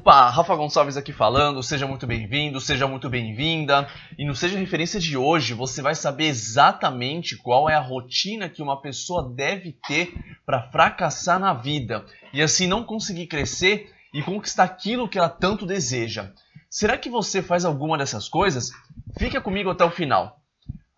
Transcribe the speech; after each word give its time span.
Opa, 0.00 0.30
Rafa 0.30 0.56
Gonçalves 0.56 0.96
aqui 0.96 1.12
falando, 1.12 1.62
seja 1.62 1.86
muito 1.86 2.06
bem-vindo, 2.06 2.58
seja 2.58 2.88
muito 2.88 3.10
bem-vinda. 3.10 3.86
E 4.16 4.24
no 4.24 4.34
Seja 4.34 4.58
Referência 4.58 4.98
de 4.98 5.14
hoje, 5.14 5.52
você 5.52 5.82
vai 5.82 5.94
saber 5.94 6.24
exatamente 6.24 7.36
qual 7.36 7.68
é 7.68 7.74
a 7.74 7.80
rotina 7.80 8.48
que 8.48 8.62
uma 8.62 8.80
pessoa 8.80 9.30
deve 9.30 9.76
ter 9.86 10.14
para 10.46 10.62
fracassar 10.70 11.38
na 11.38 11.52
vida 11.52 12.06
e 12.32 12.40
assim 12.40 12.66
não 12.66 12.82
conseguir 12.82 13.26
crescer 13.26 13.92
e 14.14 14.22
conquistar 14.22 14.64
aquilo 14.64 15.06
que 15.06 15.18
ela 15.18 15.28
tanto 15.28 15.66
deseja. 15.66 16.32
Será 16.70 16.96
que 16.96 17.10
você 17.10 17.42
faz 17.42 17.66
alguma 17.66 17.98
dessas 17.98 18.26
coisas? 18.26 18.70
Fica 19.18 19.38
comigo 19.38 19.68
até 19.68 19.84
o 19.84 19.90
final. 19.90 20.40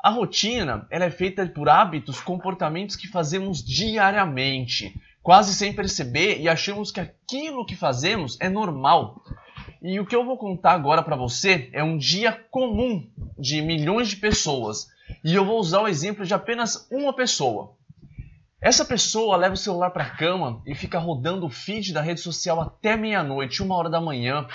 A 0.01 0.11
rotina 0.11 0.87
ela 0.89 1.07
é 1.07 1.11
feita 1.11 1.45
por 1.49 1.69
hábitos, 1.69 2.21
comportamentos 2.21 2.95
que 2.95 3.09
fazemos 3.09 3.65
diariamente 3.65 4.95
quase 5.23 5.55
sem 5.55 5.73
perceber 5.73 6.41
e 6.41 6.49
achamos 6.49 6.91
que 6.91 7.01
aquilo 7.01 7.65
que 7.65 7.77
fazemos 7.77 8.37
é 8.41 8.49
normal. 8.49 9.23
E 9.81 9.99
o 9.99 10.07
que 10.07 10.15
eu 10.15 10.25
vou 10.25 10.37
contar 10.37 10.73
agora 10.73 11.03
para 11.03 11.17
você 11.17 11.69
é 11.73 11.83
um 11.83 11.97
dia 11.97 12.33
comum 12.51 13.09
de 13.39 13.61
milhões 13.63 14.09
de 14.09 14.17
pessoas. 14.17 14.89
E 15.25 15.35
eu 15.35 15.45
vou 15.45 15.59
usar 15.59 15.83
o 15.83 15.89
exemplo 15.89 16.25
de 16.25 16.35
apenas 16.35 16.89
uma 16.91 17.13
pessoa. 17.13 17.77
Essa 18.63 18.85
pessoa 18.85 19.37
leva 19.37 19.55
o 19.55 19.57
celular 19.57 19.91
para 19.91 20.05
a 20.05 20.11
cama 20.11 20.63
e 20.65 20.73
fica 20.73 20.97
rodando 20.97 21.45
o 21.45 21.51
feed 21.51 21.93
da 21.93 22.01
rede 22.01 22.21
social 22.21 22.61
até 22.61 22.97
meia-noite, 22.97 23.61
uma 23.61 23.75
hora 23.75 23.91
da 23.91 24.01
manhã. 24.01 24.47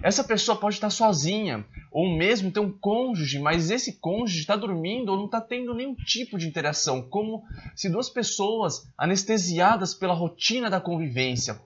Essa 0.00 0.22
pessoa 0.22 0.56
pode 0.56 0.76
estar 0.76 0.88
sozinha, 0.88 1.66
ou 1.90 2.16
mesmo 2.16 2.52
ter 2.52 2.60
um 2.60 2.70
cônjuge, 2.70 3.40
mas 3.40 3.68
esse 3.68 3.94
cônjuge 3.94 4.38
está 4.38 4.54
dormindo 4.54 5.08
ou 5.08 5.18
não 5.18 5.24
está 5.24 5.40
tendo 5.40 5.74
nenhum 5.74 5.96
tipo 5.96 6.38
de 6.38 6.46
interação, 6.46 7.02
como 7.02 7.42
se 7.74 7.90
duas 7.90 8.08
pessoas 8.08 8.88
anestesiadas 8.96 9.94
pela 9.94 10.14
rotina 10.14 10.70
da 10.70 10.80
convivência. 10.80 11.60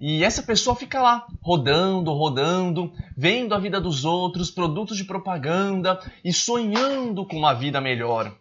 E 0.00 0.24
essa 0.24 0.42
pessoa 0.42 0.74
fica 0.74 1.02
lá, 1.02 1.26
rodando, 1.42 2.14
rodando, 2.14 2.90
vendo 3.14 3.54
a 3.54 3.58
vida 3.58 3.78
dos 3.78 4.06
outros, 4.06 4.50
produtos 4.50 4.96
de 4.96 5.04
propaganda 5.04 6.00
e 6.24 6.32
sonhando 6.32 7.26
com 7.26 7.36
uma 7.36 7.52
vida 7.52 7.78
melhor. 7.78 8.34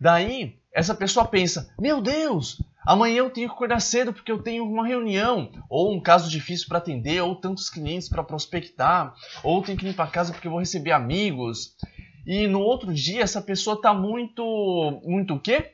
Daí, 0.00 0.58
essa 0.78 0.94
pessoa 0.94 1.26
pensa: 1.26 1.74
meu 1.76 2.00
Deus, 2.00 2.62
amanhã 2.86 3.16
eu 3.16 3.30
tenho 3.30 3.48
que 3.48 3.54
acordar 3.54 3.80
cedo 3.80 4.12
porque 4.12 4.30
eu 4.30 4.40
tenho 4.40 4.64
uma 4.64 4.86
reunião, 4.86 5.50
ou 5.68 5.92
um 5.92 6.00
caso 6.00 6.30
difícil 6.30 6.68
para 6.68 6.78
atender, 6.78 7.20
ou 7.20 7.34
tantos 7.34 7.68
clientes 7.68 8.08
para 8.08 8.22
prospectar, 8.22 9.12
ou 9.42 9.60
tenho 9.60 9.76
que 9.76 9.84
limpar 9.84 10.04
a 10.04 10.10
casa 10.10 10.32
porque 10.32 10.46
eu 10.46 10.52
vou 10.52 10.60
receber 10.60 10.92
amigos. 10.92 11.74
E 12.24 12.46
no 12.46 12.60
outro 12.60 12.94
dia 12.94 13.24
essa 13.24 13.42
pessoa 13.42 13.74
está 13.74 13.92
muito, 13.92 15.00
muito 15.04 15.34
o 15.34 15.40
quê? 15.40 15.72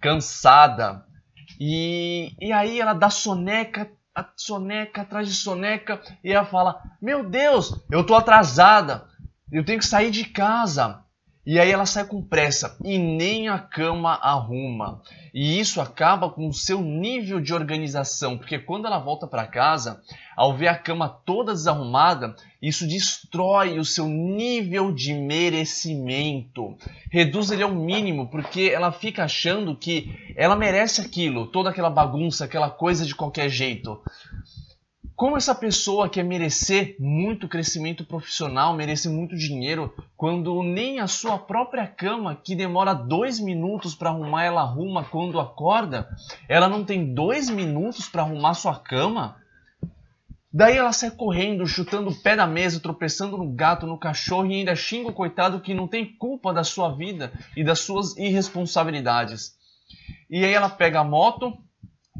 Cansada. 0.00 1.04
E, 1.60 2.34
e 2.40 2.50
aí 2.50 2.80
ela 2.80 2.92
dá 2.92 3.08
soneca, 3.08 3.88
soneca 4.34 5.02
atrás 5.02 5.28
de 5.28 5.34
soneca, 5.34 6.02
e 6.24 6.32
ela 6.32 6.44
fala: 6.44 6.82
Meu 7.00 7.22
Deus, 7.22 7.72
eu 7.88 8.04
tô 8.04 8.16
atrasada, 8.16 9.06
eu 9.52 9.64
tenho 9.64 9.78
que 9.78 9.86
sair 9.86 10.10
de 10.10 10.24
casa. 10.24 11.04
E 11.46 11.58
aí 11.58 11.70
ela 11.70 11.86
sai 11.86 12.04
com 12.04 12.22
pressa 12.22 12.76
e 12.84 12.98
nem 12.98 13.48
a 13.48 13.58
cama 13.58 14.12
arruma. 14.12 15.00
E 15.32 15.58
isso 15.58 15.80
acaba 15.80 16.28
com 16.28 16.46
o 16.46 16.52
seu 16.52 16.82
nível 16.82 17.40
de 17.40 17.54
organização, 17.54 18.36
porque 18.36 18.58
quando 18.58 18.86
ela 18.86 18.98
volta 18.98 19.26
para 19.26 19.46
casa, 19.46 20.02
ao 20.36 20.54
ver 20.54 20.68
a 20.68 20.76
cama 20.76 21.08
toda 21.08 21.52
desarrumada, 21.52 22.36
isso 22.60 22.86
destrói 22.86 23.78
o 23.78 23.84
seu 23.84 24.06
nível 24.06 24.92
de 24.92 25.14
merecimento. 25.14 26.76
Reduz 27.10 27.50
ele 27.50 27.62
ao 27.62 27.74
mínimo, 27.74 28.28
porque 28.28 28.70
ela 28.74 28.92
fica 28.92 29.24
achando 29.24 29.74
que 29.74 30.14
ela 30.36 30.54
merece 30.54 31.00
aquilo, 31.00 31.46
toda 31.46 31.70
aquela 31.70 31.90
bagunça, 31.90 32.44
aquela 32.44 32.68
coisa 32.68 33.06
de 33.06 33.14
qualquer 33.14 33.48
jeito. 33.48 33.98
Como 35.20 35.36
essa 35.36 35.54
pessoa 35.54 36.08
quer 36.08 36.24
merecer 36.24 36.96
muito 36.98 37.46
crescimento 37.46 38.06
profissional, 38.06 38.72
merecer 38.72 39.12
muito 39.12 39.36
dinheiro, 39.36 39.94
quando 40.16 40.62
nem 40.62 40.98
a 40.98 41.06
sua 41.06 41.36
própria 41.36 41.86
cama, 41.86 42.34
que 42.34 42.56
demora 42.56 42.94
dois 42.94 43.38
minutos 43.38 43.94
para 43.94 44.08
arrumar, 44.08 44.44
ela 44.44 44.62
arruma 44.62 45.04
quando 45.04 45.38
acorda, 45.38 46.08
ela 46.48 46.70
não 46.70 46.86
tem 46.86 47.12
dois 47.12 47.50
minutos 47.50 48.08
para 48.08 48.22
arrumar 48.22 48.54
sua 48.54 48.76
cama? 48.76 49.36
Daí 50.50 50.78
ela 50.78 50.90
sai 50.90 51.10
correndo, 51.10 51.66
chutando 51.66 52.08
o 52.08 52.22
pé 52.22 52.34
da 52.34 52.46
mesa, 52.46 52.80
tropeçando 52.80 53.36
no 53.36 53.52
gato, 53.52 53.86
no 53.86 53.98
cachorro 53.98 54.46
e 54.46 54.54
ainda 54.54 54.74
xinga 54.74 55.10
o 55.10 55.12
coitado 55.12 55.60
que 55.60 55.74
não 55.74 55.86
tem 55.86 56.16
culpa 56.16 56.50
da 56.50 56.64
sua 56.64 56.96
vida 56.96 57.30
e 57.54 57.62
das 57.62 57.80
suas 57.80 58.16
irresponsabilidades. 58.16 59.54
E 60.30 60.42
aí 60.42 60.54
ela 60.54 60.70
pega 60.70 61.00
a 61.00 61.04
moto, 61.04 61.58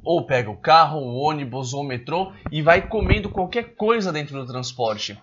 ou 0.05 0.25
pega 0.27 0.51
o 0.51 0.57
carro, 0.57 1.01
o 1.01 1.17
ônibus 1.17 1.75
ou 1.75 1.83
o 1.83 1.87
metrô 1.87 2.33
e 2.51 2.63
vai 2.63 2.83
comendo 2.83 3.29
qualquer 3.29 3.75
coisa 3.75 4.13
dentro 4.13 4.39
do 4.39 4.47
transporte. 4.47 5.19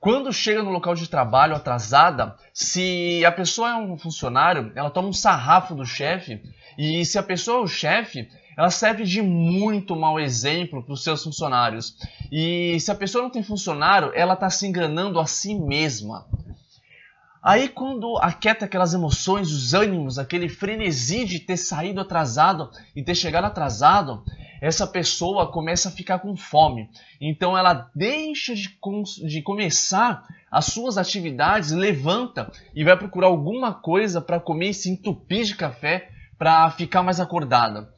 Quando 0.00 0.32
chega 0.32 0.62
no 0.62 0.70
local 0.70 0.94
de 0.94 1.08
trabalho 1.08 1.54
atrasada, 1.54 2.34
se 2.54 3.22
a 3.24 3.30
pessoa 3.30 3.70
é 3.70 3.74
um 3.76 3.98
funcionário, 3.98 4.72
ela 4.74 4.88
toma 4.88 5.08
um 5.08 5.12
sarrafo 5.12 5.74
do 5.74 5.84
chefe, 5.84 6.42
e 6.78 7.04
se 7.04 7.18
a 7.18 7.22
pessoa 7.22 7.58
é 7.58 7.62
o 7.62 7.66
chefe, 7.66 8.26
ela 8.56 8.70
serve 8.70 9.04
de 9.04 9.20
muito 9.20 9.94
mau 9.94 10.18
exemplo 10.18 10.82
para 10.82 10.94
os 10.94 11.04
seus 11.04 11.22
funcionários. 11.22 11.96
E 12.32 12.80
se 12.80 12.90
a 12.90 12.94
pessoa 12.94 13.22
não 13.22 13.30
tem 13.30 13.42
funcionário, 13.42 14.10
ela 14.14 14.34
está 14.34 14.48
se 14.48 14.66
enganando 14.66 15.20
a 15.20 15.26
si 15.26 15.54
mesma. 15.54 16.26
Aí 17.42 17.68
quando 17.68 18.18
aquieta 18.18 18.66
aquelas 18.66 18.92
emoções, 18.92 19.50
os 19.50 19.72
ânimos, 19.72 20.18
aquele 20.18 20.48
frenesi 20.48 21.24
de 21.24 21.40
ter 21.40 21.56
saído 21.56 22.00
atrasado 22.00 22.70
e 22.94 23.02
ter 23.02 23.14
chegado 23.14 23.46
atrasado, 23.46 24.22
essa 24.60 24.86
pessoa 24.86 25.50
começa 25.50 25.88
a 25.88 25.92
ficar 25.92 26.18
com 26.18 26.36
fome. 26.36 26.90
Então 27.18 27.56
ela 27.56 27.90
deixa 27.94 28.54
de, 28.54 28.78
de 29.26 29.42
começar 29.42 30.22
as 30.50 30.66
suas 30.66 30.98
atividades, 30.98 31.70
levanta 31.70 32.52
e 32.74 32.84
vai 32.84 32.96
procurar 32.96 33.28
alguma 33.28 33.72
coisa 33.72 34.20
para 34.20 34.38
comer 34.38 34.70
e 34.70 34.74
se 34.74 34.90
entupir 34.90 35.44
de 35.44 35.56
café 35.56 36.10
para 36.36 36.70
ficar 36.70 37.02
mais 37.02 37.20
acordada. 37.20 37.88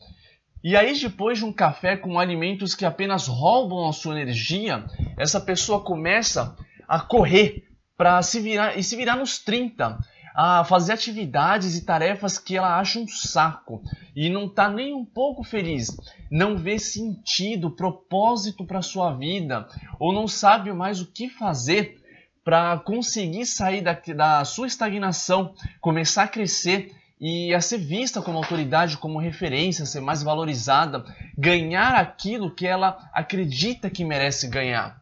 E 0.63 0.77
aí, 0.77 0.97
depois 0.97 1.39
de 1.39 1.45
um 1.45 1.53
café 1.53 1.97
com 1.97 2.21
alimentos 2.21 2.77
que 2.77 2.85
apenas 2.85 3.27
roubam 3.27 3.89
a 3.89 3.93
sua 3.93 4.21
energia, 4.21 4.85
essa 5.17 5.41
pessoa 5.41 5.83
começa 5.83 6.57
a 6.87 7.01
correr 7.01 7.65
para 8.03 8.21
se 8.21 8.41
virar 8.41 8.77
e 8.77 8.83
se 8.83 8.97
virar 8.97 9.15
nos 9.15 9.39
30 9.39 9.97
a 10.35 10.65
fazer 10.65 10.95
atividades 10.95 11.77
e 11.77 11.85
tarefas 11.85 12.37
que 12.37 12.57
ela 12.57 12.81
acha 12.81 12.99
um 12.99 13.07
saco 13.07 13.81
e 14.17 14.29
não 14.29 14.47
está 14.47 14.69
nem 14.69 14.93
um 14.93 15.05
pouco 15.05 15.45
feliz, 15.45 15.97
não 16.29 16.59
vê 16.59 16.81
sentido, 16.81 17.71
propósito 17.71 18.67
para 18.67 18.83
sua 18.83 19.15
vida 19.15 19.69
ou 20.01 20.13
não 20.13 20.27
sabe 20.27 20.73
mais 20.73 21.01
o 21.01 21.13
que 21.13 21.29
fazer 21.29 22.03
para 22.43 22.77
conseguir 22.79 23.47
sair 23.47 23.83
da, 23.83 23.97
da 24.17 24.45
sua 24.45 24.67
estagnação, 24.67 25.55
começar 25.81 26.25
a 26.25 26.29
crescer 26.29 26.93
e 27.21 27.55
a 27.55 27.61
ser 27.61 27.79
vista 27.79 28.21
como 28.21 28.39
autoridade, 28.39 28.97
como 28.97 29.21
referência, 29.21 29.87
ser 29.87 30.01
mais 30.01 30.25
valorizada, 30.25 31.05
ganhar 31.39 31.95
aquilo 31.95 32.53
que 32.53 32.67
ela 32.67 33.09
acredita 33.15 33.89
que 33.89 34.05
merece 34.05 34.49
ganhar. 34.49 35.02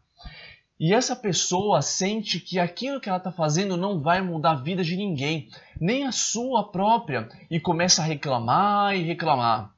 E 0.81 0.95
essa 0.95 1.15
pessoa 1.15 1.83
sente 1.83 2.41
que 2.41 2.59
aquilo 2.59 2.99
que 3.03 3.11
ela 3.11 3.19
está 3.19 3.31
fazendo 3.31 3.77
não 3.77 4.01
vai 4.01 4.23
mudar 4.23 4.53
a 4.53 4.63
vida 4.63 4.83
de 4.83 4.97
ninguém, 4.97 5.51
nem 5.79 6.07
a 6.07 6.11
sua 6.11 6.73
própria, 6.73 7.29
e 7.51 7.61
começa 7.61 8.01
a 8.01 8.05
reclamar 8.07 8.97
e 8.97 9.03
reclamar. 9.03 9.75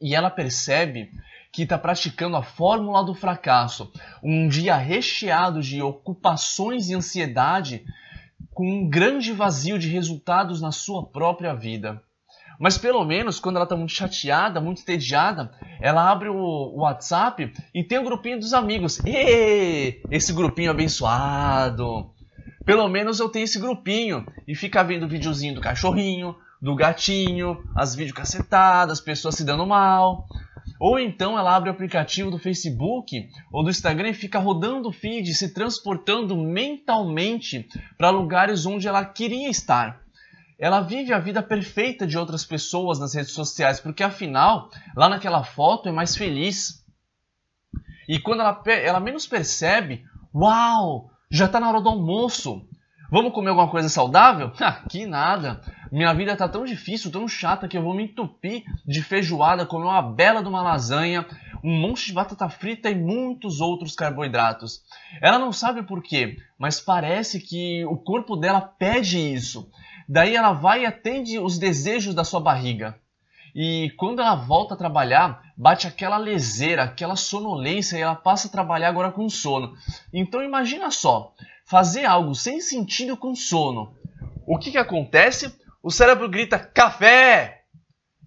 E 0.00 0.14
ela 0.14 0.30
percebe 0.30 1.10
que 1.52 1.64
está 1.64 1.76
praticando 1.76 2.36
a 2.36 2.42
fórmula 2.42 3.04
do 3.04 3.16
fracasso, 3.16 3.92
um 4.22 4.46
dia 4.46 4.76
recheado 4.76 5.60
de 5.60 5.82
ocupações 5.82 6.88
e 6.88 6.94
ansiedade, 6.94 7.84
com 8.54 8.64
um 8.64 8.88
grande 8.88 9.32
vazio 9.32 9.76
de 9.76 9.88
resultados 9.88 10.60
na 10.60 10.70
sua 10.70 11.04
própria 11.04 11.52
vida. 11.52 12.00
Mas 12.62 12.78
pelo 12.78 13.04
menos 13.04 13.40
quando 13.40 13.56
ela 13.56 13.64
está 13.64 13.74
muito 13.74 13.90
chateada, 13.90 14.60
muito 14.60 14.82
entediada, 14.82 15.50
ela 15.80 16.08
abre 16.08 16.28
o 16.28 16.76
WhatsApp 16.76 17.52
e 17.74 17.82
tem 17.82 17.98
o 17.98 18.02
um 18.02 18.04
grupinho 18.04 18.38
dos 18.38 18.54
amigos. 18.54 19.00
E 19.04 20.00
esse 20.08 20.32
grupinho 20.32 20.70
abençoado. 20.70 22.08
Pelo 22.64 22.88
menos 22.88 23.18
eu 23.18 23.28
tenho 23.28 23.42
esse 23.42 23.58
grupinho 23.58 24.24
e 24.46 24.54
fica 24.54 24.84
vendo 24.84 25.06
o 25.06 25.08
videozinho 25.08 25.56
do 25.56 25.60
cachorrinho, 25.60 26.36
do 26.60 26.76
gatinho, 26.76 27.64
as 27.74 27.96
videocacetadas, 27.96 29.00
pessoas 29.00 29.34
se 29.34 29.44
dando 29.44 29.66
mal. 29.66 30.28
Ou 30.78 31.00
então 31.00 31.36
ela 31.36 31.56
abre 31.56 31.68
o 31.68 31.72
aplicativo 31.72 32.30
do 32.30 32.38
Facebook 32.38 33.28
ou 33.50 33.64
do 33.64 33.70
Instagram 33.70 34.10
e 34.10 34.14
fica 34.14 34.38
rodando 34.38 34.88
o 34.88 34.92
feed, 34.92 35.34
se 35.34 35.52
transportando 35.52 36.36
mentalmente 36.36 37.66
para 37.98 38.10
lugares 38.10 38.66
onde 38.66 38.86
ela 38.86 39.04
queria 39.04 39.50
estar 39.50 40.01
ela 40.62 40.80
vive 40.80 41.12
a 41.12 41.18
vida 41.18 41.42
perfeita 41.42 42.06
de 42.06 42.16
outras 42.16 42.44
pessoas 42.44 43.00
nas 43.00 43.12
redes 43.12 43.32
sociais, 43.32 43.80
porque 43.80 44.00
afinal, 44.00 44.70
lá 44.94 45.08
naquela 45.08 45.42
foto 45.42 45.88
é 45.88 45.92
mais 45.92 46.16
feliz. 46.16 46.86
E 48.08 48.20
quando 48.20 48.42
ela, 48.42 48.62
ela 48.68 49.00
menos 49.00 49.26
percebe, 49.26 50.04
uau, 50.32 51.10
já 51.28 51.46
está 51.46 51.58
na 51.58 51.68
hora 51.68 51.80
do 51.80 51.88
almoço. 51.88 52.64
Vamos 53.10 53.32
comer 53.32 53.48
alguma 53.48 53.68
coisa 53.68 53.88
saudável? 53.88 54.52
Ah, 54.62 54.84
que 54.88 55.04
nada. 55.04 55.60
Minha 55.90 56.14
vida 56.14 56.36
tá 56.36 56.48
tão 56.48 56.64
difícil, 56.64 57.10
tão 57.10 57.26
chata 57.26 57.66
que 57.66 57.76
eu 57.76 57.82
vou 57.82 57.92
me 57.92 58.04
entupir 58.04 58.62
de 58.86 59.02
feijoada, 59.02 59.66
comer 59.66 59.86
uma 59.86 60.00
bela 60.00 60.42
de 60.42 60.48
uma 60.48 60.62
lasanha, 60.62 61.26
um 61.64 61.76
monte 61.76 62.06
de 62.06 62.12
batata 62.12 62.48
frita 62.48 62.88
e 62.88 62.94
muitos 62.94 63.60
outros 63.60 63.96
carboidratos. 63.96 64.80
Ela 65.20 65.40
não 65.40 65.52
sabe 65.52 65.82
por 65.82 66.00
quê, 66.04 66.36
mas 66.56 66.80
parece 66.80 67.40
que 67.40 67.84
o 67.86 67.96
corpo 67.96 68.36
dela 68.36 68.60
pede 68.60 69.18
isso. 69.18 69.68
Daí 70.08 70.34
ela 70.36 70.52
vai 70.52 70.82
e 70.82 70.86
atende 70.86 71.38
os 71.38 71.58
desejos 71.58 72.14
da 72.14 72.24
sua 72.24 72.40
barriga. 72.40 72.98
E 73.54 73.92
quando 73.96 74.20
ela 74.20 74.34
volta 74.34 74.74
a 74.74 74.76
trabalhar, 74.76 75.42
bate 75.56 75.86
aquela 75.86 76.16
leseira, 76.16 76.84
aquela 76.84 77.16
sonolência 77.16 77.98
e 77.98 78.00
ela 78.00 78.14
passa 78.14 78.48
a 78.48 78.50
trabalhar 78.50 78.88
agora 78.88 79.12
com 79.12 79.28
sono. 79.28 79.74
Então 80.12 80.42
imagina 80.42 80.90
só, 80.90 81.34
fazer 81.66 82.04
algo 82.04 82.34
sem 82.34 82.60
sentido 82.60 83.16
com 83.16 83.34
sono. 83.34 83.94
O 84.46 84.58
que, 84.58 84.70
que 84.70 84.78
acontece? 84.78 85.54
O 85.82 85.90
cérebro 85.90 86.28
grita 86.28 86.58
café! 86.58 87.64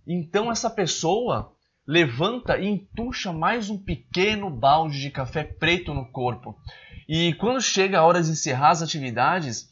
Então 0.07 0.51
essa 0.51 0.69
pessoa 0.69 1.51
levanta 1.87 2.57
e 2.57 2.67
entuxa 2.67 3.33
mais 3.33 3.69
um 3.69 3.77
pequeno 3.77 4.49
balde 4.49 4.99
de 5.01 5.09
café 5.09 5.43
preto 5.43 5.93
no 5.93 6.11
corpo. 6.11 6.55
E 7.07 7.33
quando 7.35 7.61
chega 7.61 7.99
a 7.99 8.03
hora 8.03 8.21
de 8.21 8.31
encerrar 8.31 8.71
as 8.71 8.81
atividades, 8.81 9.69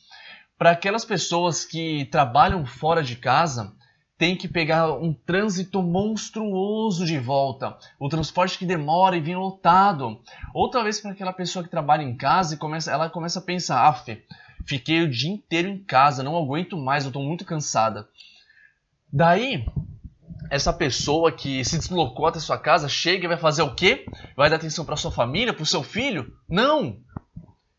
para 0.64 0.72
aquelas 0.72 1.04
pessoas 1.04 1.66
que 1.66 2.06
trabalham 2.06 2.66
fora 2.66 3.04
de 3.04 3.18
casa, 3.18 3.76
tem 4.18 4.34
que 4.34 4.48
pegar 4.48 4.94
um 4.94 5.14
trânsito 5.14 5.84
monstruoso 5.84 7.06
de 7.06 7.20
volta, 7.20 7.78
o 8.00 8.08
transporte 8.08 8.58
que 8.58 8.66
demora 8.66 9.18
e 9.18 9.20
vem 9.20 9.36
lotado. 9.36 10.22
Outra 10.54 10.82
vez 10.82 11.02
para 11.02 11.12
aquela 11.12 11.34
pessoa 11.34 11.66
que 11.66 11.70
trabalha 11.70 12.02
em 12.02 12.16
casa 12.16 12.56
e 12.56 12.58
começa, 12.58 12.90
ela 12.90 13.10
começa 13.10 13.40
a 13.40 13.42
pensar, 13.42 13.86
af, 13.86 14.06
fiquei 14.66 15.02
o 15.02 15.10
dia 15.10 15.34
inteiro 15.34 15.68
em 15.68 15.84
casa, 15.84 16.24
não 16.24 16.38
aguento 16.38 16.78
mais, 16.78 17.04
eu 17.04 17.10
estou 17.10 17.22
muito 17.22 17.44
cansada. 17.44 18.08
Daí 19.12 19.66
essa 20.50 20.72
pessoa 20.72 21.30
que 21.30 21.66
se 21.66 21.78
deslocou 21.78 22.26
até 22.26 22.40
sua 22.40 22.58
casa 22.58 22.88
chega 22.88 23.26
e 23.26 23.28
vai 23.28 23.38
fazer 23.38 23.64
o 23.64 23.76
quê? 23.76 24.06
Vai 24.34 24.50
dar 24.50 24.56
atenção 24.56 24.86
para 24.86 24.96
sua 24.96 25.12
família, 25.12 25.54
para 25.54 25.64
o 25.64 25.66
seu 25.66 25.84
filho? 25.84 26.34
Não! 26.48 27.02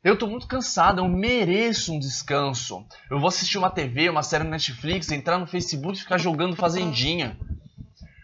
Eu 0.04 0.12
estou 0.12 0.28
muito 0.28 0.46
cansado, 0.46 1.00
eu 1.00 1.08
mereço 1.08 1.94
um 1.94 1.98
descanso. 1.98 2.84
Eu 3.10 3.18
vou 3.18 3.28
assistir 3.28 3.56
uma 3.56 3.70
TV, 3.70 4.10
uma 4.10 4.22
série 4.22 4.44
no 4.44 4.50
Netflix, 4.50 5.10
entrar 5.10 5.38
no 5.38 5.46
Facebook 5.46 5.96
e 5.96 6.02
ficar 6.02 6.18
jogando 6.18 6.54
fazendinha. 6.54 7.38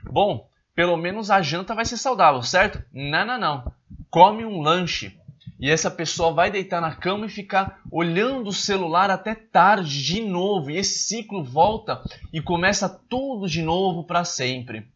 Bom, 0.04 0.46
pelo 0.74 0.94
menos 0.98 1.30
a 1.30 1.40
janta 1.40 1.74
vai 1.74 1.86
ser 1.86 1.96
saudável, 1.96 2.42
certo? 2.42 2.84
Não, 2.92 3.24
não, 3.24 3.40
não. 3.40 3.72
Come 4.10 4.44
um 4.44 4.60
lanche. 4.60 5.18
E 5.58 5.70
essa 5.70 5.90
pessoa 5.90 6.34
vai 6.34 6.50
deitar 6.50 6.82
na 6.82 6.94
cama 6.94 7.24
e 7.24 7.30
ficar 7.30 7.80
olhando 7.90 8.48
o 8.48 8.52
celular 8.52 9.10
até 9.10 9.34
tarde 9.34 10.04
de 10.04 10.20
novo. 10.20 10.70
E 10.70 10.76
esse 10.76 10.98
ciclo 10.98 11.42
volta 11.42 12.02
e 12.30 12.42
começa 12.42 12.88
tudo 12.88 13.48
de 13.48 13.62
novo 13.62 14.04
para 14.04 14.22
sempre. 14.22 14.86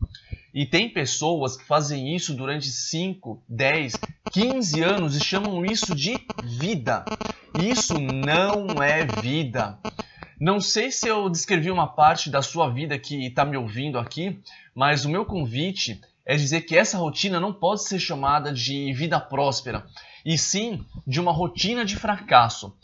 E 0.55 0.65
tem 0.65 0.89
pessoas 0.89 1.57
que 1.57 1.65
fazem 1.65 2.15
isso 2.15 2.33
durante 2.33 2.69
5, 2.69 3.43
10, 3.49 3.95
15 4.31 4.83
anos 4.83 5.17
e 5.17 5.21
chamam 5.21 5.67
isso 5.67 5.97
de 5.97 6.17
vida. 6.45 7.05
Isso 7.59 7.99
não 7.99 8.81
é 8.81 9.05
vida. 9.21 9.77
Não 10.39 10.61
sei 10.61 10.93
se 10.93 11.09
eu 11.09 11.29
descrevi 11.29 11.73
uma 11.73 11.89
parte 11.89 12.31
da 12.31 12.41
sua 12.41 12.71
vida 12.71 12.97
que 12.97 13.27
está 13.27 13.45
me 13.45 13.57
ouvindo 13.57 13.99
aqui, 13.99 14.41
mas 14.73 15.05
o 15.05 15.11
meu 15.11 15.25
convite 15.25 16.01
é 16.25 16.37
dizer 16.37 16.61
que 16.61 16.77
essa 16.77 16.99
rotina 16.99 17.41
não 17.41 17.53
pode 17.53 17.83
ser 17.83 17.99
chamada 17.99 18.53
de 18.53 18.93
vida 18.93 19.19
próspera 19.19 19.85
e 20.25 20.39
sim 20.39 20.85
de 21.05 21.21
uma 21.21 21.33
rotina 21.33 21.85
de 21.85 21.97
fracasso. 21.97 22.77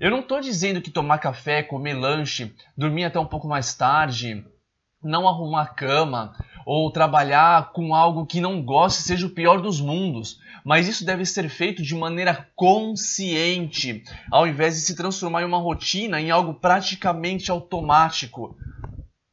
Eu 0.00 0.10
não 0.10 0.20
estou 0.20 0.40
dizendo 0.40 0.80
que 0.80 0.90
tomar 0.90 1.18
café, 1.18 1.62
comer 1.62 1.94
lanche, 1.94 2.54
dormir 2.76 3.04
até 3.04 3.20
um 3.20 3.26
pouco 3.26 3.46
mais 3.46 3.74
tarde, 3.74 4.44
não 5.02 5.28
arrumar 5.28 5.74
cama 5.74 6.34
ou 6.70 6.90
trabalhar 6.90 7.72
com 7.72 7.94
algo 7.94 8.26
que 8.26 8.42
não 8.42 8.62
goste 8.62 9.00
seja 9.00 9.26
o 9.26 9.30
pior 9.30 9.62
dos 9.62 9.80
mundos, 9.80 10.38
mas 10.62 10.86
isso 10.86 11.02
deve 11.02 11.24
ser 11.24 11.48
feito 11.48 11.82
de 11.82 11.94
maneira 11.94 12.46
consciente, 12.54 14.04
ao 14.30 14.46
invés 14.46 14.74
de 14.74 14.82
se 14.82 14.94
transformar 14.94 15.40
em 15.40 15.46
uma 15.46 15.56
rotina, 15.56 16.20
em 16.20 16.30
algo 16.30 16.52
praticamente 16.52 17.50
automático. 17.50 18.54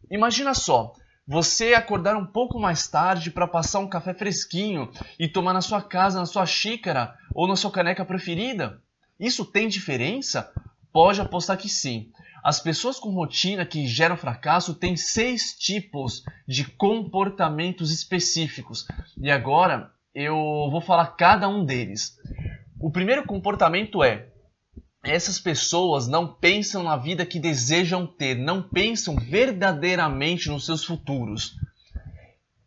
Imagina 0.10 0.54
só, 0.54 0.94
você 1.28 1.74
acordar 1.74 2.16
um 2.16 2.26
pouco 2.26 2.58
mais 2.58 2.88
tarde 2.88 3.30
para 3.30 3.46
passar 3.46 3.80
um 3.80 3.90
café 3.90 4.14
fresquinho 4.14 4.90
e 5.20 5.28
tomar 5.28 5.52
na 5.52 5.60
sua 5.60 5.82
casa, 5.82 6.20
na 6.20 6.26
sua 6.26 6.46
xícara 6.46 7.16
ou 7.34 7.50
na 7.50 7.58
sua 7.58 7.70
caneca 7.70 8.06
preferida? 8.06 8.82
Isso 9.20 9.44
tem 9.44 9.68
diferença? 9.68 10.54
Pode 10.90 11.20
apostar 11.20 11.58
que 11.58 11.68
sim. 11.68 12.14
As 12.46 12.60
pessoas 12.60 13.00
com 13.00 13.10
rotina 13.10 13.66
que 13.66 13.88
geram 13.88 14.16
fracasso 14.16 14.76
têm 14.76 14.96
seis 14.96 15.56
tipos 15.58 16.24
de 16.48 16.64
comportamentos 16.64 17.92
específicos. 17.92 18.86
E 19.18 19.32
agora 19.32 19.90
eu 20.14 20.36
vou 20.70 20.80
falar 20.80 21.08
cada 21.18 21.50
um 21.50 21.66
deles. 21.66 22.16
O 22.80 22.92
primeiro 22.92 23.26
comportamento 23.26 24.04
é 24.04 24.28
essas 25.04 25.40
pessoas 25.40 26.08
não 26.08 26.36
pensam 26.36 26.84
na 26.84 26.96
vida 26.96 27.26
que 27.26 27.40
desejam 27.40 28.06
ter, 28.06 28.36
não 28.36 28.62
pensam 28.62 29.16
verdadeiramente 29.16 30.48
nos 30.48 30.68
seus 30.68 30.86
futuros. 30.86 31.56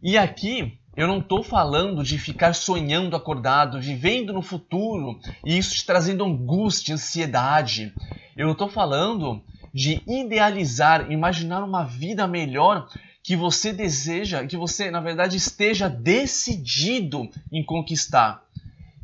E 0.02 0.18
aqui 0.18 0.76
eu 0.96 1.06
não 1.06 1.20
estou 1.20 1.44
falando 1.44 2.02
de 2.02 2.18
ficar 2.18 2.52
sonhando 2.52 3.14
acordado, 3.14 3.80
vivendo 3.80 4.32
no 4.32 4.42
futuro 4.42 5.20
e 5.46 5.56
isso 5.56 5.76
te 5.76 5.86
trazendo 5.86 6.24
angústia, 6.24 6.96
ansiedade. 6.96 7.94
Eu 8.36 8.50
estou 8.50 8.68
falando 8.68 9.40
de 9.72 10.02
idealizar, 10.06 11.10
imaginar 11.10 11.62
uma 11.62 11.84
vida 11.84 12.26
melhor 12.26 12.88
que 13.22 13.36
você 13.36 13.72
deseja, 13.72 14.46
que 14.46 14.56
você 14.56 14.90
na 14.90 15.00
verdade 15.00 15.36
esteja 15.36 15.88
decidido 15.88 17.28
em 17.52 17.62
conquistar. 17.62 18.42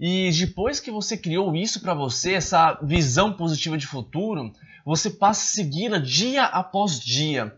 E 0.01 0.31
depois 0.31 0.81
que 0.81 0.91
você 0.91 1.17
criou 1.17 1.55
isso 1.55 1.81
para 1.81 1.95
você, 1.95 2.35
essa 2.35 2.79
visão 2.83 3.33
positiva 3.33 3.79
de 3.79 3.87
futuro, 3.87 4.53
você 4.85 5.11
passa 5.11 5.43
a 5.43 5.49
segui-la 5.49 5.99
dia 5.99 6.45
após 6.45 6.99
dia. 6.99 7.55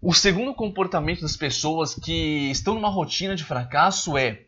O 0.00 0.12
segundo 0.12 0.54
comportamento 0.54 1.20
das 1.20 1.36
pessoas 1.36 1.94
que 1.94 2.50
estão 2.50 2.74
numa 2.74 2.88
rotina 2.88 3.36
de 3.36 3.44
fracasso 3.44 4.16
é 4.18 4.42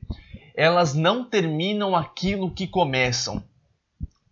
elas 0.55 0.95
não 0.95 1.25
terminam 1.25 1.97
aquilo 1.97 2.51
que 2.51 2.67
começam. 2.67 3.43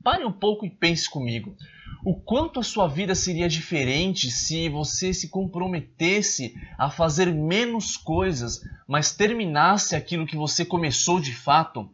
Pare 0.03 0.25
um 0.25 0.33
pouco 0.33 0.65
e 0.65 0.71
pense 0.71 1.11
comigo. 1.11 1.57
O 2.05 2.17
quanto 2.17 2.59
a 2.59 2.65
sua 2.65 2.89
vida 2.89 3.15
seria 3.15 3.49
diferente 3.49 4.29
se 4.29 4.69
você 4.69 5.15
se 5.15 5.29
comprometesse 5.29 6.53
a 6.77 6.91
fazer 6.91 7.33
menos 7.33 7.97
coisas, 7.97 8.61
mas 8.89 9.15
terminasse 9.15 9.95
aquilo 9.95 10.27
que 10.27 10.37
você 10.37 10.65
começou 10.65 11.21
de 11.21 11.33
fato? 11.33 11.89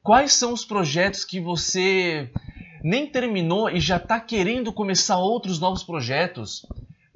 Quais 0.00 0.32
são 0.34 0.52
os 0.52 0.64
projetos 0.64 1.24
que 1.24 1.40
você 1.40 2.30
nem 2.84 3.10
terminou 3.10 3.68
e 3.68 3.80
já 3.80 3.96
está 3.96 4.20
querendo 4.20 4.72
começar 4.72 5.18
outros 5.18 5.58
novos 5.58 5.82
projetos? 5.82 6.64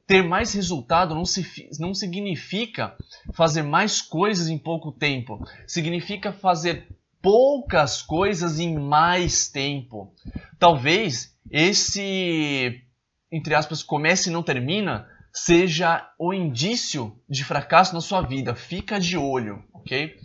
Ter 0.04 0.20
mais 0.20 0.52
resultado 0.52 1.14
não, 1.14 1.24
se, 1.24 1.46
não 1.78 1.94
significa 1.94 2.96
fazer 3.32 3.62
mais 3.62 4.02
coisas 4.02 4.48
em 4.48 4.58
pouco 4.58 4.90
tempo, 4.90 5.38
significa 5.64 6.32
fazer 6.32 6.88
poucas 7.22 8.02
coisas 8.02 8.58
em 8.58 8.76
mais 8.76 9.46
tempo. 9.46 10.12
Talvez 10.58 11.32
esse, 11.52 12.80
entre 13.30 13.54
aspas, 13.54 13.82
comece 13.82 14.30
e 14.30 14.32
não 14.32 14.42
termina, 14.42 15.06
seja 15.30 16.10
o 16.18 16.32
indício 16.32 17.14
de 17.28 17.44
fracasso 17.44 17.92
na 17.92 18.00
sua 18.00 18.22
vida. 18.22 18.54
Fica 18.54 18.98
de 18.98 19.18
olho, 19.18 19.62
ok? 19.74 20.16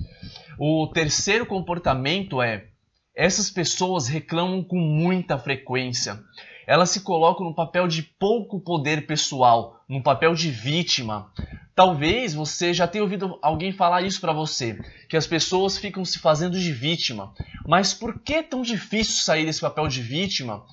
O 0.58 0.88
terceiro 0.88 1.46
comportamento 1.46 2.42
é 2.42 2.70
essas 3.14 3.50
pessoas 3.50 4.08
reclamam 4.08 4.64
com 4.64 4.78
muita 4.78 5.38
frequência. 5.38 6.20
Elas 6.68 6.92
se 6.92 7.02
colocam 7.02 7.46
no 7.46 7.56
papel 7.56 7.88
de 7.88 8.04
pouco 8.04 8.60
poder 8.60 9.08
pessoal, 9.08 9.84
no 9.90 10.04
papel 10.04 10.34
de 10.34 10.52
vítima. 10.52 11.32
Talvez 11.74 12.34
você 12.34 12.74
já 12.74 12.88
tenha 12.88 13.04
ouvido 13.04 13.40
alguém 13.42 13.72
falar 13.72 14.02
isso 14.02 14.22
para 14.22 14.34
você, 14.34 14.80
que 15.10 15.18
as 15.18 15.26
pessoas 15.26 15.78
ficam 15.78 16.06
se 16.06 16.20
fazendo 16.20 16.60
de 16.60 16.72
vítima. 16.72 17.34
Mas 17.66 17.94
por 17.94 18.20
que 18.20 18.36
é 18.36 18.44
tão 18.44 18.62
difícil 18.62 19.24
sair 19.24 19.46
desse 19.46 19.62
papel 19.62 19.88
de 19.88 20.02
vítima? 20.02 20.66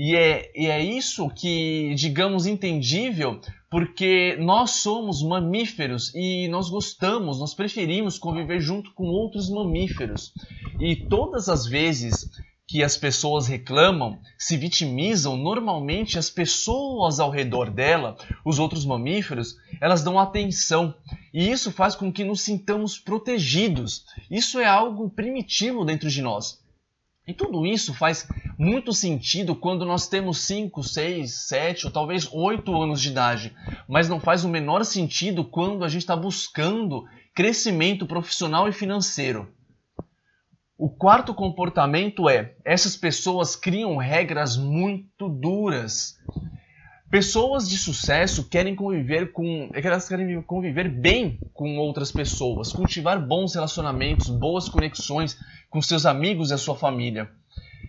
E 0.00 0.14
é, 0.14 0.52
e 0.54 0.66
é 0.68 0.80
isso 0.80 1.28
que, 1.28 1.92
digamos, 1.96 2.46
entendível, 2.46 3.40
porque 3.68 4.36
nós 4.38 4.70
somos 4.70 5.24
mamíferos 5.24 6.14
e 6.14 6.46
nós 6.46 6.70
gostamos, 6.70 7.40
nós 7.40 7.52
preferimos 7.52 8.16
conviver 8.16 8.60
junto 8.60 8.94
com 8.94 9.06
outros 9.06 9.50
mamíferos. 9.50 10.32
E 10.78 10.94
todas 10.94 11.48
as 11.48 11.66
vezes 11.66 12.30
que 12.64 12.84
as 12.84 12.96
pessoas 12.96 13.48
reclamam, 13.48 14.20
se 14.38 14.56
vitimizam, 14.56 15.36
normalmente 15.36 16.16
as 16.16 16.30
pessoas 16.30 17.18
ao 17.18 17.30
redor 17.30 17.68
dela, 17.68 18.16
os 18.44 18.60
outros 18.60 18.84
mamíferos, 18.84 19.56
elas 19.80 20.04
dão 20.04 20.16
atenção. 20.16 20.94
E 21.34 21.50
isso 21.50 21.72
faz 21.72 21.96
com 21.96 22.12
que 22.12 22.22
nos 22.22 22.42
sintamos 22.42 22.96
protegidos. 22.96 24.04
Isso 24.30 24.60
é 24.60 24.66
algo 24.66 25.10
primitivo 25.10 25.84
dentro 25.84 26.08
de 26.08 26.22
nós. 26.22 26.62
E 27.28 27.34
tudo 27.34 27.66
isso 27.66 27.92
faz 27.92 28.26
muito 28.58 28.90
sentido 28.94 29.54
quando 29.54 29.84
nós 29.84 30.08
temos 30.08 30.38
5, 30.38 30.82
6, 30.82 31.46
7 31.46 31.84
ou 31.84 31.92
talvez 31.92 32.26
8 32.32 32.74
anos 32.82 33.02
de 33.02 33.10
idade, 33.10 33.54
mas 33.86 34.08
não 34.08 34.18
faz 34.18 34.44
o 34.44 34.48
menor 34.48 34.82
sentido 34.82 35.44
quando 35.44 35.84
a 35.84 35.88
gente 35.90 36.00
está 36.00 36.16
buscando 36.16 37.04
crescimento 37.34 38.06
profissional 38.06 38.66
e 38.66 38.72
financeiro. 38.72 39.46
O 40.78 40.88
quarto 40.88 41.34
comportamento 41.34 42.30
é: 42.30 42.54
essas 42.64 42.96
pessoas 42.96 43.54
criam 43.54 43.98
regras 43.98 44.56
muito 44.56 45.28
duras. 45.28 46.18
Pessoas 47.10 47.66
de 47.66 47.78
sucesso 47.78 48.44
querem 48.50 48.74
conviver 48.74 49.32
com, 49.32 49.70
elas 49.72 50.06
querem 50.06 50.42
conviver 50.42 50.90
bem 50.90 51.40
com 51.54 51.78
outras 51.78 52.12
pessoas, 52.12 52.70
cultivar 52.70 53.18
bons 53.18 53.54
relacionamentos, 53.54 54.28
boas 54.28 54.68
conexões, 54.68 55.38
com 55.70 55.80
seus 55.80 56.04
amigos 56.04 56.50
e 56.50 56.54
a 56.54 56.58
sua 56.58 56.76
família. 56.76 57.30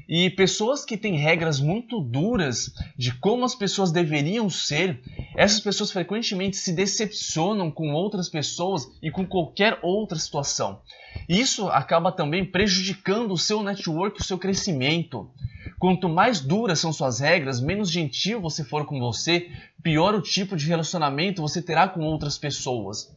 E 0.08 0.30
pessoas 0.30 0.86
que 0.86 0.98
têm 0.98 1.18
regras 1.18 1.60
muito 1.60 2.00
duras 2.00 2.74
de 2.98 3.14
como 3.14 3.44
as 3.44 3.54
pessoas 3.54 3.92
deveriam 3.92 4.50
ser, 4.50 5.02
essas 5.36 5.60
pessoas 5.60 5.92
frequentemente 5.92 6.56
se 6.56 6.72
decepcionam 6.72 7.70
com 7.70 7.92
outras 7.92 8.30
pessoas 8.30 8.88
e 9.04 9.12
com 9.12 9.26
qualquer 9.26 9.78
outra 9.84 10.18
situação. 10.18 10.80
Isso 11.28 11.68
acaba 11.68 12.12
também 12.12 12.46
prejudicando 12.46 13.34
o 13.34 13.38
seu 13.38 13.62
network, 13.62 14.20
o 14.20 14.24
seu 14.24 14.38
crescimento. 14.38 15.30
Quanto 15.80 16.10
mais 16.10 16.42
duras 16.42 16.80
são 16.80 16.92
suas 16.92 17.20
regras, 17.20 17.62
menos 17.62 17.90
gentil 17.90 18.42
você 18.42 18.66
for 18.66 18.86
com 18.86 19.00
você, 19.00 19.50
pior 19.82 20.14
o 20.14 20.22
tipo 20.22 20.58
de 20.58 20.68
relacionamento 20.68 21.42
você 21.42 21.62
terá 21.62 21.88
com 21.88 22.02
outras 22.02 22.38
pessoas. 22.38 23.16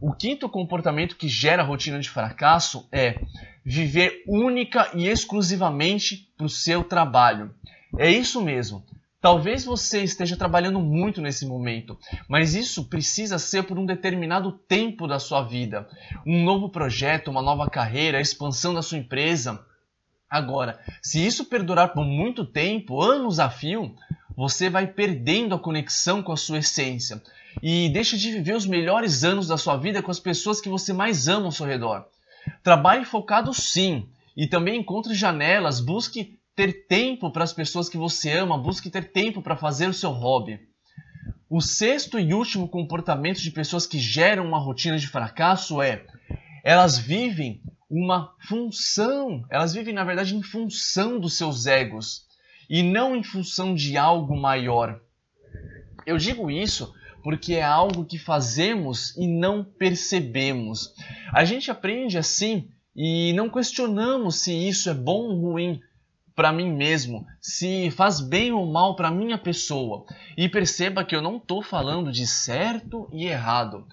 O 0.00 0.12
quinto 0.12 0.48
comportamento 0.48 1.16
que 1.16 1.28
gera 1.28 1.62
rotina 1.62 1.98
de 1.98 2.10
fracasso 2.10 2.86
é 2.92 3.20
viver 3.64 4.22
única 4.28 4.90
e 4.94 5.08
exclusivamente 5.08 6.30
para 6.36 6.46
o 6.46 6.50
seu 6.50 6.84
trabalho. 6.84 7.54
É 7.98 8.10
isso 8.10 8.40
mesmo. 8.42 8.84
Talvez 9.20 9.64
você 9.64 10.04
esteja 10.04 10.36
trabalhando 10.36 10.78
muito 10.80 11.20
nesse 11.20 11.44
momento, 11.44 11.98
mas 12.28 12.54
isso 12.54 12.84
precisa 12.84 13.36
ser 13.38 13.64
por 13.64 13.76
um 13.76 13.84
determinado 13.84 14.52
tempo 14.52 15.08
da 15.08 15.18
sua 15.18 15.42
vida. 15.42 15.88
Um 16.24 16.44
novo 16.44 16.68
projeto, 16.68 17.28
uma 17.28 17.42
nova 17.42 17.68
carreira, 17.68 18.18
a 18.18 18.20
expansão 18.20 18.72
da 18.72 18.82
sua 18.82 18.98
empresa. 18.98 19.66
Agora, 20.30 20.78
se 21.02 21.24
isso 21.24 21.46
perdurar 21.46 21.92
por 21.94 22.04
muito 22.04 22.44
tempo, 22.44 23.00
anos 23.00 23.40
a 23.40 23.48
fio, 23.48 23.94
você 24.36 24.68
vai 24.68 24.86
perdendo 24.86 25.54
a 25.54 25.58
conexão 25.58 26.22
com 26.22 26.32
a 26.32 26.36
sua 26.36 26.58
essência 26.58 27.22
e 27.62 27.88
deixa 27.88 28.16
de 28.16 28.30
viver 28.30 28.54
os 28.54 28.66
melhores 28.66 29.24
anos 29.24 29.48
da 29.48 29.56
sua 29.56 29.76
vida 29.76 30.02
com 30.02 30.10
as 30.10 30.20
pessoas 30.20 30.60
que 30.60 30.68
você 30.68 30.92
mais 30.92 31.28
ama 31.28 31.46
ao 31.46 31.52
seu 31.52 31.66
redor. 31.66 32.06
Trabalhe 32.62 33.04
focado 33.04 33.52
sim 33.54 34.08
e 34.36 34.46
também 34.46 34.80
encontre 34.80 35.14
janelas, 35.14 35.80
busque 35.80 36.38
ter 36.54 36.86
tempo 36.86 37.30
para 37.30 37.44
as 37.44 37.52
pessoas 37.52 37.88
que 37.88 37.96
você 37.96 38.32
ama, 38.32 38.58
busque 38.58 38.90
ter 38.90 39.10
tempo 39.10 39.40
para 39.40 39.56
fazer 39.56 39.88
o 39.88 39.94
seu 39.94 40.10
hobby. 40.10 40.60
O 41.48 41.60
sexto 41.60 42.18
e 42.18 42.34
último 42.34 42.68
comportamento 42.68 43.40
de 43.40 43.50
pessoas 43.50 43.86
que 43.86 43.98
geram 43.98 44.46
uma 44.46 44.58
rotina 44.58 44.98
de 44.98 45.08
fracasso 45.08 45.80
é 45.80 46.04
elas 46.62 46.98
vivem 46.98 47.62
uma 47.90 48.34
função, 48.40 49.44
elas 49.50 49.72
vivem 49.72 49.94
na 49.94 50.04
verdade 50.04 50.36
em 50.36 50.42
função 50.42 51.18
dos 51.18 51.36
seus 51.36 51.66
egos 51.66 52.26
e 52.68 52.82
não 52.82 53.16
em 53.16 53.22
função 53.22 53.74
de 53.74 53.96
algo 53.96 54.36
maior. 54.36 55.00
Eu 56.06 56.18
digo 56.18 56.50
isso 56.50 56.92
porque 57.22 57.54
é 57.54 57.62
algo 57.62 58.04
que 58.04 58.18
fazemos 58.18 59.16
e 59.16 59.26
não 59.26 59.64
percebemos. 59.64 60.94
A 61.32 61.44
gente 61.44 61.70
aprende 61.70 62.18
assim 62.18 62.68
e 62.94 63.32
não 63.32 63.48
questionamos 63.48 64.36
se 64.36 64.52
isso 64.52 64.90
é 64.90 64.94
bom 64.94 65.28
ou 65.28 65.40
ruim 65.40 65.80
para 66.34 66.52
mim 66.52 66.70
mesmo, 66.70 67.26
se 67.40 67.90
faz 67.90 68.20
bem 68.20 68.52
ou 68.52 68.64
mal 68.64 68.94
para 68.94 69.10
minha 69.10 69.36
pessoa. 69.36 70.04
E 70.36 70.48
perceba 70.48 71.04
que 71.04 71.16
eu 71.16 71.20
não 71.20 71.38
estou 71.38 71.62
falando 71.62 72.12
de 72.12 72.26
certo 72.28 73.08
e 73.12 73.26
errado. 73.26 73.86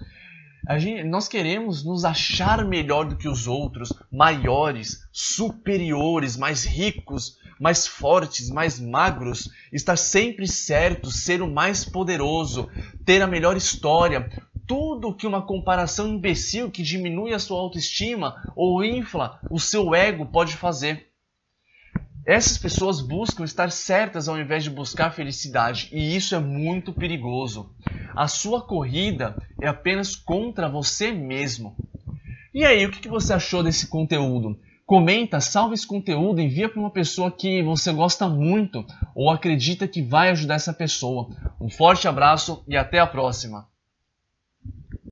Gente, 0.78 1.04
nós 1.04 1.28
queremos 1.28 1.84
nos 1.84 2.04
achar 2.04 2.66
melhor 2.66 3.06
do 3.06 3.16
que 3.16 3.30
os 3.30 3.46
outros, 3.48 3.94
maiores, 4.12 5.08
superiores, 5.12 6.36
mais 6.36 6.66
ricos, 6.66 7.38
mais 7.60 7.86
fortes, 7.86 8.50
mais 8.50 8.80
magros, 8.80 9.50
estar 9.72 9.96
sempre 9.96 10.48
certo, 10.48 11.12
ser 11.12 11.42
o 11.42 11.52
mais 11.52 11.86
poderoso, 11.86 12.68
ter 13.06 13.22
a 13.22 13.28
melhor 13.28 13.56
história. 13.56 14.30
Tudo 14.68 15.16
que 15.16 15.28
uma 15.28 15.46
comparação 15.46 16.08
imbecil 16.08 16.72
que 16.72 16.82
diminui 16.82 17.34
a 17.34 17.40
sua 17.40 17.60
autoestima 17.60 18.36
ou 18.56 18.84
infla 18.84 19.40
o 19.52 19.60
seu 19.60 19.94
ego 19.94 20.26
pode 20.26 20.58
fazer. 20.58 21.08
Essas 22.26 22.58
pessoas 22.58 23.02
buscam 23.02 23.44
estar 23.44 23.72
certas 23.72 24.28
ao 24.28 24.40
invés 24.40 24.64
de 24.64 24.72
buscar 24.72 25.12
felicidade, 25.12 25.90
e 25.92 26.16
isso 26.16 26.34
é 26.34 26.40
muito 26.40 26.92
perigoso. 26.92 27.70
A 28.16 28.28
sua 28.28 28.62
corrida 28.62 29.38
é 29.60 29.68
apenas 29.68 30.16
contra 30.16 30.70
você 30.70 31.12
mesmo. 31.12 31.76
E 32.54 32.64
aí, 32.64 32.86
o 32.86 32.92
que 32.92 33.10
você 33.10 33.34
achou 33.34 33.62
desse 33.62 33.88
conteúdo? 33.88 34.58
Comenta, 34.86 35.42
salva 35.42 35.74
esse 35.74 35.86
conteúdo, 35.86 36.40
envia 36.40 36.70
para 36.70 36.80
uma 36.80 36.92
pessoa 36.92 37.30
que 37.30 37.62
você 37.64 37.92
gosta 37.92 38.30
muito 38.30 38.86
ou 39.14 39.30
acredita 39.30 39.88
que 39.88 40.02
vai 40.02 40.30
ajudar 40.30 40.56
essa 40.56 40.72
pessoa. 40.72 41.28
Um 41.60 41.70
forte 41.70 42.08
abraço 42.08 42.64
e 42.68 42.78
até 42.78 43.00
a 43.00 43.08
próxima! 43.08 43.68